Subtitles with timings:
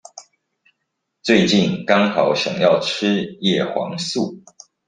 [1.21, 4.41] 最近剛好想要吃葉黃素